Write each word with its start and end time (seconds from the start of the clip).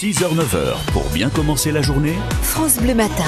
6h-9h, 0.00 0.76
pour 0.92 1.02
bien 1.10 1.28
commencer 1.28 1.72
la 1.72 1.82
journée, 1.82 2.14
France 2.42 2.76
Bleu 2.76 2.94
Matin. 2.94 3.24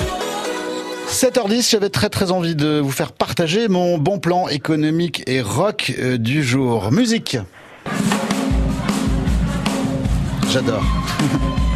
7h10, 1.09 1.69
j'avais 1.69 1.89
très 1.89 2.09
très 2.09 2.31
envie 2.31 2.55
de 2.55 2.79
vous 2.79 2.93
faire 2.93 3.11
partager 3.11 3.67
mon 3.67 3.99
bon 3.99 4.21
plan 4.21 4.47
économique 4.47 5.25
et 5.27 5.43
rock 5.43 5.93
euh, 5.99 6.17
du 6.17 6.45
jour. 6.45 6.93
Musique. 6.93 7.39
J'adore. 10.49 10.85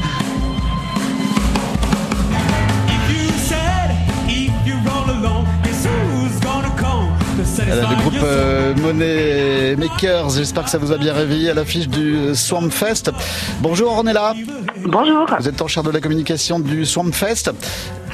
euh, 8.65 8.75
Money 8.77 9.77
Makers, 9.77 10.31
j'espère 10.31 10.65
que 10.65 10.71
ça 10.71 10.79
vous 10.79 10.93
a 10.93 10.97
bien 10.97 11.13
réveillé 11.13 11.51
à 11.51 11.55
l'affiche 11.55 11.89
du 11.89 12.35
Swamp 12.35 12.71
Fest. 12.71 13.11
Bonjour 13.61 13.93
Ornella. 13.93 14.35
Bonjour. 14.79 15.27
Vous 15.39 15.49
êtes 15.49 15.61
en 15.61 15.67
charge 15.67 15.87
de 15.87 15.93
la 15.93 16.01
communication 16.01 16.59
du 16.59 16.87
Swamp 16.87 17.13
Fest, 17.13 17.51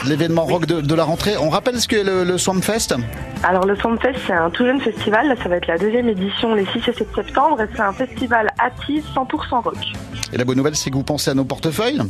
l'événement 0.06 0.44
rock 0.44 0.66
de, 0.66 0.80
de 0.80 0.94
la 0.94 1.04
rentrée. 1.04 1.36
On 1.38 1.50
rappelle 1.50 1.80
ce 1.80 1.86
qu'est 1.86 2.02
le, 2.02 2.24
le 2.24 2.38
Swamp 2.38 2.60
Fest 2.62 2.94
Alors 3.44 3.64
le 3.64 3.76
Soundfest, 3.76 4.18
c'est 4.26 4.32
un 4.32 4.50
tout 4.50 4.64
jeune 4.64 4.80
festival. 4.80 5.28
Là, 5.28 5.34
ça 5.40 5.48
va 5.48 5.56
être 5.56 5.68
la 5.68 5.78
deuxième 5.78 6.08
édition 6.08 6.54
les 6.54 6.66
6 6.66 6.78
et 6.78 6.92
7 6.92 7.08
septembre. 7.14 7.60
Et 7.60 7.66
c'est 7.74 7.82
un 7.82 7.92
festival 7.92 8.50
actif 8.58 9.04
100% 9.14 9.62
rock. 9.62 9.76
Et 10.32 10.38
la 10.38 10.44
bonne 10.44 10.56
nouvelle, 10.56 10.76
c'est 10.76 10.90
que 10.90 10.96
vous 10.96 11.04
pensez 11.04 11.30
à 11.30 11.34
nos 11.34 11.44
portefeuilles. 11.44 12.00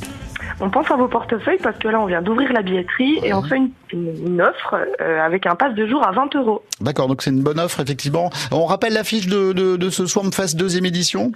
On 0.60 0.70
pense 0.70 0.90
à 0.90 0.96
vos 0.96 1.09
portefeuilles 1.09 1.59
parce 1.62 1.78
que 1.78 1.88
là, 1.88 2.00
on 2.00 2.06
vient 2.06 2.22
d'ouvrir 2.22 2.52
la 2.52 2.62
billetterie 2.62 3.20
et 3.22 3.32
on 3.32 3.42
fait 3.42 3.60
une, 3.92 4.41
offre 4.41 4.77
euh, 5.00 5.20
avec 5.24 5.46
un 5.46 5.54
pass 5.54 5.74
de 5.74 5.86
jour 5.86 6.06
à 6.06 6.12
20 6.12 6.34
euros. 6.36 6.62
D'accord, 6.80 7.08
donc 7.08 7.22
c'est 7.22 7.30
une 7.30 7.42
bonne 7.42 7.58
offre, 7.60 7.80
effectivement. 7.80 8.30
On 8.52 8.64
rappelle 8.66 8.92
l'affiche 8.94 9.27
de, 9.27 9.52
de, 9.52 9.77
de 9.77 9.91
ce 9.91 10.06
Swamp 10.06 10.30
Fest 10.32 10.56
deuxième 10.56 10.84
édition? 10.86 11.32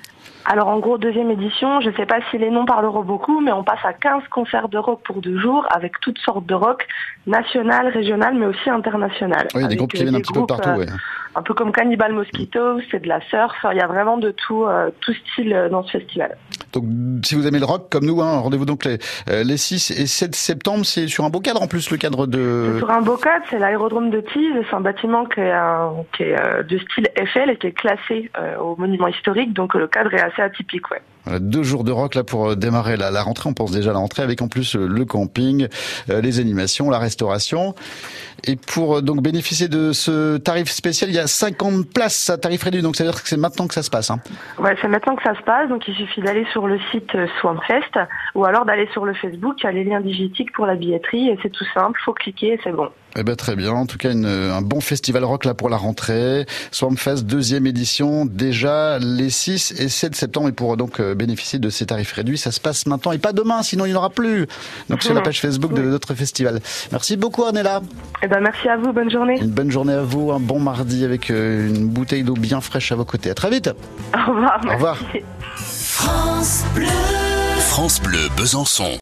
Alors 0.46 0.68
en 0.68 0.78
gros, 0.78 0.98
deuxième 0.98 1.30
édition, 1.30 1.80
je 1.80 1.90
sais 1.96 2.04
pas 2.04 2.18
si 2.30 2.36
les 2.36 2.50
noms 2.50 2.66
parleront 2.66 3.02
beaucoup, 3.02 3.40
mais 3.40 3.50
on 3.52 3.64
passe 3.64 3.82
à 3.84 3.94
15 3.94 4.24
concerts 4.30 4.68
de 4.68 4.76
rock 4.76 5.00
pour 5.04 5.22
deux 5.22 5.38
jours 5.38 5.66
avec 5.74 5.98
toutes 6.00 6.18
sortes 6.18 6.44
de 6.44 6.54
rock, 6.54 6.86
national, 7.26 7.88
régional, 7.88 8.34
mais 8.34 8.46
aussi 8.46 8.68
international. 8.68 9.48
Oui, 9.54 9.66
des 9.68 9.76
groupes 9.76 9.92
qui 9.92 10.02
euh, 10.02 10.04
viennent 10.04 10.16
un 10.16 10.20
petit 10.20 10.34
peu 10.34 10.44
partout. 10.44 10.68
euh, 10.68 10.78
ouais. 10.78 10.86
Un 11.36 11.42
peu 11.42 11.52
comme 11.54 11.72
Cannibal 11.72 12.12
Mosquito, 12.12 12.78
c'est 12.90 13.00
de 13.02 13.08
la 13.08 13.20
surf, 13.22 13.54
il 13.72 13.76
y 13.76 13.80
a 13.80 13.86
vraiment 13.88 14.18
de 14.18 14.30
tout, 14.30 14.64
euh, 14.64 14.90
tout 15.00 15.12
style 15.12 15.52
euh, 15.52 15.68
dans 15.68 15.82
ce 15.82 15.98
festival. 15.98 16.36
Donc, 16.72 16.84
si 17.24 17.34
vous 17.34 17.46
aimez 17.46 17.58
le 17.58 17.64
rock 17.64 17.88
comme 17.90 18.04
nous, 18.06 18.20
hein, 18.22 18.38
rendez-vous 18.38 18.64
donc 18.66 18.84
les, 18.84 18.98
euh, 19.30 19.42
les 19.44 19.56
6 19.56 19.90
et 19.92 20.06
7 20.06 20.34
septembre. 20.34 20.84
C'est 20.84 21.08
sur 21.08 21.24
un 21.24 21.30
beau 21.30 21.40
cadre 21.40 21.60
en 21.62 21.66
plus, 21.66 21.90
le 21.90 21.96
cadre 21.96 22.26
de. 22.26 22.74
Sur 22.78 22.90
un 22.90 23.00
beau 23.00 23.16
cadre, 23.16 23.44
c'est 23.50 23.58
l'aérodrome 23.58 24.10
de 24.10 24.20
Tise. 24.20 24.52
C'est 24.68 24.76
un 24.76 24.80
bâtiment 24.80 25.24
qui 25.26 25.40
est, 25.40 25.52
un- 25.52 25.92
qui 26.16 26.22
est, 26.24 26.38
euh, 26.40 26.62
de 26.62 26.78
style 26.78 27.08
Eiffel 27.16 27.50
et 27.50 27.56
qui 27.56 27.66
est 27.68 27.72
classé 27.72 28.30
euh, 28.38 28.56
au 28.58 28.76
monument 28.76 29.08
historique. 29.08 29.52
Donc 29.52 29.74
euh, 29.74 29.80
le 29.80 29.88
cadre 29.88 30.12
est 30.14 30.20
assez 30.20 30.42
atypique. 30.42 30.90
Ouais. 30.90 31.00
Voilà, 31.24 31.38
deux 31.40 31.62
jours 31.62 31.84
de 31.84 31.92
rock 31.92 32.14
là 32.14 32.24
pour 32.24 32.50
euh, 32.50 32.56
démarrer 32.56 32.96
la, 32.96 33.10
la 33.10 33.22
rentrée. 33.22 33.48
On 33.48 33.54
pense 33.54 33.70
déjà 33.70 33.90
à 33.90 33.92
la 33.94 33.98
rentrée 33.98 34.22
avec 34.22 34.42
en 34.42 34.48
plus 34.48 34.74
le 34.74 35.04
camping, 35.04 35.68
euh, 36.10 36.20
les 36.20 36.40
animations, 36.40 36.90
la 36.90 36.98
restauration. 36.98 37.74
Et 38.46 38.56
pour 38.56 38.96
euh, 38.96 39.00
donc 39.00 39.22
bénéficier 39.22 39.68
de 39.68 39.92
ce 39.92 40.36
tarif 40.36 40.70
spécial, 40.70 41.10
il 41.10 41.16
y 41.16 41.18
a 41.18 41.26
50 41.26 41.86
places 41.92 42.28
à 42.28 42.36
tarif 42.36 42.62
réduit. 42.62 42.82
Donc 42.82 42.96
ça 42.96 43.04
veut 43.04 43.10
dire 43.10 43.22
que 43.22 43.28
c'est 43.28 43.38
maintenant 43.38 43.66
que 43.66 43.74
ça 43.74 43.82
se 43.82 43.90
passe. 43.90 44.10
Hein. 44.10 44.20
Ouais, 44.58 44.76
c'est 44.82 44.88
maintenant 44.88 45.16
que 45.16 45.22
ça 45.22 45.34
se 45.34 45.42
passe. 45.42 45.68
Donc 45.68 45.88
il 45.88 45.94
suffit 45.94 46.20
d'aller 46.20 46.46
sur 46.52 46.66
le 46.66 46.78
site 46.90 47.12
Swampfest 47.40 47.98
ou 48.34 48.44
alors 48.44 48.66
d'aller 48.66 48.88
sur 48.92 49.04
le 49.04 49.14
Facebook. 49.14 49.56
Il 49.62 49.64
y 49.64 49.68
a 49.68 49.72
les 49.72 49.84
liens 49.84 50.00
digitiques 50.00 50.52
pour 50.52 50.66
la 50.66 50.74
billetterie 50.74 51.30
et 51.30 51.38
c'est 51.42 51.50
tout 51.50 51.66
simple. 51.72 51.98
Faut 52.04 52.12
cliquer 52.12 52.54
et 52.54 52.60
c'est 52.62 52.72
bon. 52.72 52.90
Eh 53.16 53.22
ben 53.22 53.36
très 53.36 53.54
bien. 53.54 53.70
En 53.70 53.86
tout 53.86 53.96
cas, 53.96 54.12
une, 54.12 54.26
un 54.26 54.60
bon 54.60 54.80
festival 54.80 55.24
rock 55.24 55.44
là 55.44 55.54
pour 55.54 55.68
la 55.68 55.76
rentrée. 55.76 56.46
Swampfest 56.72 57.24
deuxième 57.24 57.66
édition 57.66 58.26
déjà 58.26 58.98
les 58.98 59.30
6 59.30 59.80
et 59.80 59.88
7 59.88 60.14
septembre. 60.16 60.48
Et 60.48 60.52
pour 60.52 60.76
donc 60.76 61.00
euh, 61.00 61.13
bénéficier 61.14 61.58
de 61.58 61.70
ces 61.70 61.86
tarifs 61.86 62.12
réduits, 62.12 62.38
ça 62.38 62.52
se 62.52 62.60
passe 62.60 62.86
maintenant 62.86 63.12
et 63.12 63.18
pas 63.18 63.32
demain, 63.32 63.62
sinon 63.62 63.84
il 63.86 63.90
n'y 63.90 63.94
en 63.94 63.98
aura 63.98 64.10
plus. 64.10 64.46
Donc 64.88 65.02
sur 65.02 65.14
la 65.14 65.20
page 65.20 65.40
Facebook 65.40 65.74
de 65.74 65.82
notre 65.82 66.14
festival. 66.14 66.60
Merci 66.92 67.16
beaucoup 67.16 67.42
Ornella. 67.42 67.80
Eh 68.22 68.28
ben 68.28 68.40
merci 68.40 68.68
à 68.68 68.76
vous. 68.76 68.92
Bonne 68.92 69.10
journée. 69.10 69.38
Une 69.40 69.50
bonne 69.50 69.70
journée 69.70 69.94
à 69.94 70.02
vous, 70.02 70.32
un 70.32 70.40
bon 70.40 70.60
mardi 70.60 71.04
avec 71.04 71.30
euh, 71.30 71.68
une 71.68 71.88
bouteille 71.88 72.22
d'eau 72.22 72.34
bien 72.34 72.60
fraîche 72.60 72.92
à 72.92 72.96
vos 72.96 73.04
côtés. 73.04 73.30
À 73.30 73.34
très 73.34 73.50
vite. 73.50 73.70
Au 74.14 74.32
revoir. 74.32 74.60
Au 74.66 74.72
revoir. 74.72 74.98
merci. 75.12 75.24
France 75.56 76.64
Bleu. 76.74 76.86
France 77.58 78.00
Bleu 78.00 78.28
Besançon. 78.36 78.92